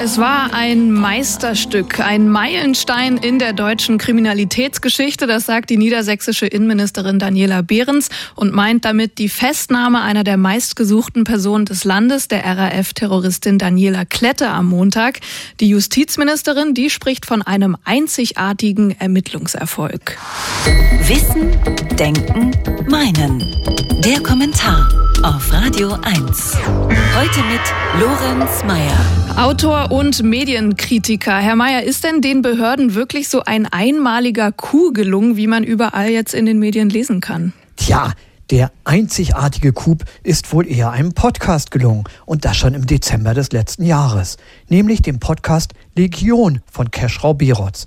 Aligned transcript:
Es 0.00 0.16
war 0.16 0.54
ein 0.54 0.92
Meisterstück, 0.92 1.98
ein 1.98 2.28
Meilenstein 2.28 3.16
in 3.16 3.40
der 3.40 3.52
deutschen 3.52 3.98
Kriminalitätsgeschichte, 3.98 5.26
das 5.26 5.44
sagt 5.44 5.70
die 5.70 5.76
niedersächsische 5.76 6.46
Innenministerin 6.46 7.18
Daniela 7.18 7.62
Behrens 7.62 8.08
und 8.36 8.54
meint 8.54 8.84
damit 8.84 9.18
die 9.18 9.28
Festnahme 9.28 10.00
einer 10.00 10.22
der 10.22 10.36
meistgesuchten 10.36 11.24
Personen 11.24 11.64
des 11.64 11.82
Landes, 11.82 12.28
der 12.28 12.44
RAF-Terroristin 12.44 13.58
Daniela 13.58 14.04
Klette 14.04 14.48
am 14.50 14.66
Montag. 14.66 15.18
Die 15.58 15.68
Justizministerin, 15.68 16.74
die 16.74 16.90
spricht 16.90 17.26
von 17.26 17.42
einem 17.42 17.76
einzigartigen 17.84 18.92
Ermittlungserfolg. 18.92 20.16
Wissen, 21.08 21.50
Denken, 21.98 22.52
Meinen. 22.88 23.44
Der 24.04 24.20
Kommentar 24.22 25.07
auf 25.24 25.52
Radio 25.52 25.92
1. 26.02 26.56
Heute 27.16 27.40
mit 27.44 27.60
Lorenz 28.00 28.62
Mayer. 28.64 28.98
Autor 29.36 29.90
und 29.90 30.22
Medienkritiker. 30.22 31.38
Herr 31.38 31.56
Mayer, 31.56 31.82
ist 31.82 32.04
denn 32.04 32.20
den 32.20 32.42
Behörden 32.42 32.94
wirklich 32.94 33.28
so 33.28 33.42
ein 33.42 33.66
einmaliger 33.66 34.52
Coup 34.52 34.94
gelungen, 34.94 35.36
wie 35.36 35.48
man 35.48 35.64
überall 35.64 36.10
jetzt 36.10 36.34
in 36.34 36.46
den 36.46 36.60
Medien 36.60 36.88
lesen 36.88 37.20
kann? 37.20 37.52
Tja, 37.76 38.12
der 38.50 38.70
einzigartige 38.84 39.72
Coup 39.72 40.04
ist 40.22 40.52
wohl 40.52 40.68
eher 40.68 40.92
einem 40.92 41.12
Podcast 41.12 41.70
gelungen 41.70 42.04
und 42.24 42.44
das 42.44 42.56
schon 42.56 42.74
im 42.74 42.86
Dezember 42.86 43.34
des 43.34 43.50
letzten 43.50 43.84
Jahres, 43.84 44.36
nämlich 44.68 45.02
dem 45.02 45.18
Podcast 45.18 45.72
Legion 45.96 46.60
von 46.70 46.90
Keschrau 46.90 47.34
Berotz. 47.34 47.86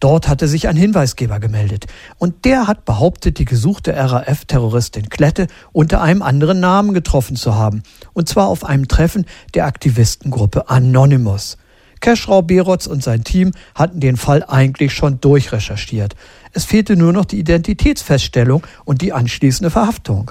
Dort 0.00 0.28
hatte 0.28 0.48
sich 0.48 0.68
ein 0.68 0.76
Hinweisgeber 0.76 1.40
gemeldet 1.40 1.86
und 2.18 2.44
der 2.44 2.66
hat 2.66 2.84
behauptet, 2.84 3.38
die 3.38 3.44
gesuchte 3.44 3.94
RAF-Terroristin 3.96 5.08
Klette 5.08 5.46
unter 5.72 6.02
einem 6.02 6.22
anderen 6.22 6.60
Namen 6.60 6.94
getroffen 6.94 7.36
zu 7.36 7.54
haben, 7.54 7.82
und 8.12 8.28
zwar 8.28 8.48
auf 8.48 8.64
einem 8.64 8.88
Treffen 8.88 9.26
der 9.54 9.66
Aktivistengruppe 9.66 10.68
Anonymous. 10.68 11.56
Keschrau 12.00 12.42
Berotz 12.42 12.86
und 12.86 13.02
sein 13.02 13.24
Team 13.24 13.52
hatten 13.74 13.98
den 13.98 14.18
Fall 14.18 14.44
eigentlich 14.46 14.92
schon 14.92 15.20
durchrecherchiert. 15.20 16.14
Es 16.52 16.66
fehlte 16.66 16.96
nur 16.96 17.14
noch 17.14 17.24
die 17.24 17.38
Identitätsfeststellung 17.38 18.66
und 18.84 19.00
die 19.00 19.14
anschließende 19.14 19.70
Verhaftung. 19.70 20.30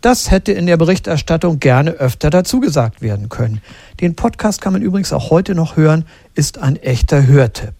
Das 0.00 0.30
hätte 0.30 0.52
in 0.52 0.66
der 0.66 0.76
Berichterstattung 0.76 1.60
gerne 1.60 1.92
öfter 1.92 2.30
dazugesagt 2.30 3.00
werden 3.00 3.28
können. 3.28 3.60
Den 4.00 4.16
Podcast 4.16 4.60
kann 4.60 4.72
man 4.72 4.82
übrigens 4.82 5.12
auch 5.12 5.30
heute 5.30 5.54
noch 5.54 5.76
hören, 5.76 6.04
ist 6.34 6.58
ein 6.58 6.76
echter 6.76 7.26
Hörtipp. 7.26 7.74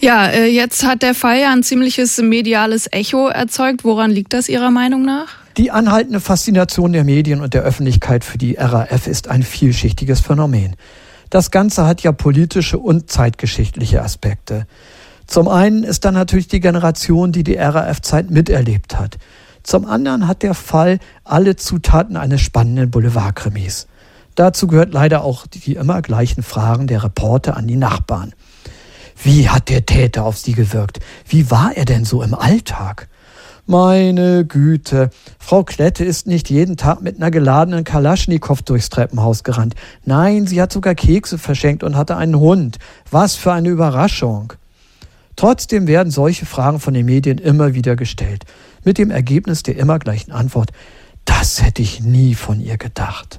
Ja, 0.00 0.26
äh, 0.26 0.46
jetzt 0.46 0.84
hat 0.84 1.02
der 1.02 1.14
Fall 1.14 1.40
ja 1.40 1.52
ein 1.52 1.62
ziemliches 1.62 2.18
mediales 2.18 2.86
Echo 2.90 3.28
erzeugt. 3.28 3.84
Woran 3.84 4.10
liegt 4.10 4.32
das 4.32 4.48
Ihrer 4.48 4.70
Meinung 4.70 5.04
nach? 5.04 5.28
Die 5.56 5.70
anhaltende 5.70 6.20
Faszination 6.20 6.92
der 6.92 7.04
Medien 7.04 7.40
und 7.40 7.52
der 7.54 7.62
Öffentlichkeit 7.62 8.24
für 8.24 8.38
die 8.38 8.54
RAF 8.54 9.06
ist 9.06 9.28
ein 9.28 9.42
vielschichtiges 9.42 10.20
Phänomen. 10.20 10.76
Das 11.30 11.50
Ganze 11.50 11.84
hat 11.84 12.02
ja 12.02 12.12
politische 12.12 12.78
und 12.78 13.10
zeitgeschichtliche 13.10 14.02
Aspekte. 14.02 14.66
Zum 15.26 15.48
einen 15.48 15.84
ist 15.84 16.04
da 16.04 16.12
natürlich 16.12 16.48
die 16.48 16.60
Generation, 16.60 17.32
die 17.32 17.44
die 17.44 17.56
RAF-Zeit 17.56 18.30
miterlebt 18.30 18.98
hat. 18.98 19.18
Zum 19.62 19.84
anderen 19.84 20.26
hat 20.26 20.42
der 20.42 20.54
Fall 20.54 21.00
alle 21.24 21.56
Zutaten 21.56 22.16
eines 22.16 22.40
spannenden 22.40 22.90
Boulevardkrimis. 22.90 23.88
Dazu 24.36 24.68
gehört 24.68 24.94
leider 24.94 25.24
auch 25.24 25.46
die 25.46 25.74
immer 25.74 26.00
gleichen 26.00 26.42
Fragen 26.42 26.86
der 26.86 27.02
Reporter 27.02 27.56
an 27.56 27.66
die 27.66 27.76
Nachbarn. 27.76 28.32
Wie 29.22 29.48
hat 29.48 29.68
der 29.68 29.84
Täter 29.84 30.24
auf 30.24 30.38
sie 30.38 30.52
gewirkt? 30.52 31.00
Wie 31.26 31.50
war 31.50 31.76
er 31.76 31.84
denn 31.84 32.04
so 32.04 32.22
im 32.22 32.34
Alltag? 32.34 33.08
Meine 33.66 34.46
Güte, 34.46 35.10
Frau 35.38 35.62
Klette 35.62 36.02
ist 36.04 36.26
nicht 36.26 36.48
jeden 36.48 36.76
Tag 36.78 37.02
mit 37.02 37.16
einer 37.16 37.30
geladenen 37.30 37.84
Kalaschnikow 37.84 38.62
durchs 38.62 38.88
Treppenhaus 38.88 39.44
gerannt. 39.44 39.74
Nein, 40.04 40.46
sie 40.46 40.62
hat 40.62 40.72
sogar 40.72 40.94
Kekse 40.94 41.36
verschenkt 41.36 41.82
und 41.82 41.96
hatte 41.96 42.16
einen 42.16 42.38
Hund. 42.38 42.78
Was 43.10 43.34
für 43.34 43.52
eine 43.52 43.68
Überraschung. 43.68 44.54
Trotzdem 45.36 45.86
werden 45.86 46.10
solche 46.10 46.46
Fragen 46.46 46.80
von 46.80 46.94
den 46.94 47.04
Medien 47.04 47.38
immer 47.38 47.74
wieder 47.74 47.94
gestellt, 47.94 48.44
mit 48.84 48.98
dem 48.98 49.10
Ergebnis 49.10 49.62
der 49.62 49.76
immer 49.76 49.98
gleichen 49.98 50.32
Antwort, 50.32 50.70
das 51.26 51.62
hätte 51.62 51.82
ich 51.82 52.00
nie 52.00 52.34
von 52.34 52.60
ihr 52.60 52.78
gedacht. 52.78 53.38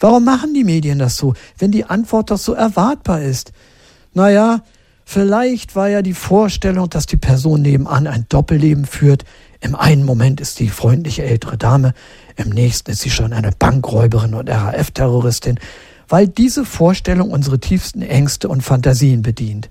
Warum 0.00 0.24
machen 0.24 0.52
die 0.52 0.64
Medien 0.64 0.98
das 0.98 1.16
so, 1.16 1.34
wenn 1.58 1.70
die 1.70 1.84
Antwort 1.84 2.30
doch 2.30 2.38
so 2.38 2.54
erwartbar 2.54 3.22
ist? 3.22 3.52
Naja, 4.14 4.62
Vielleicht 5.10 5.74
war 5.74 5.88
ja 5.88 6.02
die 6.02 6.12
Vorstellung, 6.12 6.90
dass 6.90 7.06
die 7.06 7.16
Person 7.16 7.62
nebenan 7.62 8.06
ein 8.06 8.26
Doppelleben 8.28 8.84
führt. 8.84 9.24
Im 9.58 9.74
einen 9.74 10.04
Moment 10.04 10.38
ist 10.38 10.56
sie 10.56 10.68
freundliche 10.68 11.22
ältere 11.22 11.56
Dame, 11.56 11.94
im 12.36 12.50
nächsten 12.50 12.90
ist 12.90 13.00
sie 13.00 13.08
schon 13.08 13.32
eine 13.32 13.50
Bankräuberin 13.50 14.34
und 14.34 14.50
RAF-Terroristin, 14.50 15.58
weil 16.10 16.28
diese 16.28 16.66
Vorstellung 16.66 17.30
unsere 17.30 17.58
tiefsten 17.58 18.02
Ängste 18.02 18.50
und 18.50 18.60
Fantasien 18.60 19.22
bedient. 19.22 19.70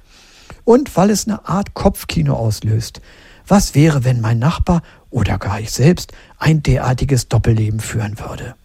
Und 0.63 0.97
weil 0.97 1.11
es 1.11 1.27
eine 1.27 1.47
Art 1.47 1.75
Kopfkino 1.75 2.33
auslöst. 2.33 2.99
Was 3.47 3.75
wäre, 3.75 4.03
wenn 4.03 4.21
mein 4.21 4.39
Nachbar 4.39 4.81
oder 5.11 5.37
gar 5.37 5.59
ich 5.59 5.69
selbst 5.69 6.13
ein 6.39 6.63
derartiges 6.63 7.27
Doppelleben 7.27 7.79
führen 7.79 8.17
würde? 8.17 8.55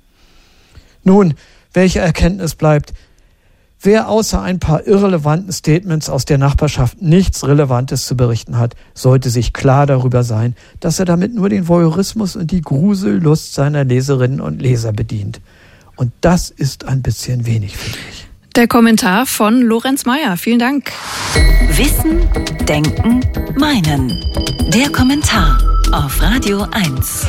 Nun, 1.05 1.35
welche 1.75 1.99
Erkenntnis 1.99 2.55
bleibt? 2.55 2.95
Wer 3.85 4.09
außer 4.09 4.41
ein 4.41 4.61
paar 4.61 4.87
irrelevanten 4.87 5.53
Statements 5.53 6.09
aus 6.09 6.25
der 6.25 6.39
Nachbarschaft 6.39 7.03
nichts 7.03 7.45
Relevantes 7.45 8.07
zu 8.07 8.17
berichten 8.17 8.57
hat, 8.57 8.77
sollte 8.95 9.29
sich 9.29 9.53
klar 9.53 9.87
darüber 9.87 10.23
sein, 10.23 10.55
dass 10.79 11.01
er 11.01 11.05
damit 11.05 11.35
nur 11.35 11.49
den 11.49 11.67
Voyeurismus 11.67 12.37
und 12.37 12.53
die 12.53 12.61
Grusellust 12.61 13.55
seiner 13.55 13.83
Leserinnen 13.83 14.41
und 14.41 14.63
Leser 14.63 14.93
bedient. 14.93 15.41
Und 15.97 16.13
das 16.21 16.49
ist 16.49 16.85
ein 16.85 17.03
bisschen 17.03 17.45
wenig, 17.45 17.77
finde 17.77 17.99
ich. 18.13 18.29
Der 18.55 18.69
Kommentar 18.69 19.27
von 19.27 19.61
Lorenz 19.61 20.05
Mayer. 20.05 20.37
Vielen 20.37 20.61
Dank. 20.61 20.93
Wissen, 21.71 22.21
Denken, 22.69 23.21
Meinen. 23.59 24.13
Der 24.73 24.93
Kommentar 24.93 25.59
auf 25.91 26.23
Radio 26.23 26.65
1. 26.71 27.27